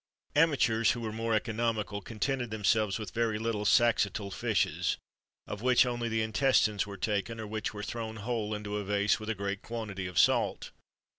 Amateurs 0.35 0.93
who 0.93 1.01
were 1.01 1.11
more 1.11 1.35
economical 1.35 2.01
contented 2.01 2.49
themselves 2.49 2.97
with 2.97 3.11
very 3.13 3.37
little 3.37 3.65
saxatile 3.65 4.31
fishes,[XXIII 4.31 4.97
31] 5.45 5.53
of 5.53 5.61
which 5.61 5.85
only 5.85 6.09
the 6.09 6.23
intestines 6.23 6.87
were 6.87 6.97
taken, 6.97 7.39
or 7.39 7.45
which 7.45 7.71
were 7.71 7.83
thrown 7.83 8.15
whole 8.15 8.55
into 8.55 8.77
a 8.77 8.83
vase 8.83 9.19
with 9.19 9.29
a 9.29 9.35
great 9.35 9.61
quantity 9.61 10.07
of 10.07 10.17
salt. 10.17 10.71